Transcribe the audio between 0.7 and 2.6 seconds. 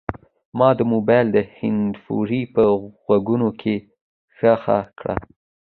د موبایل هینډفري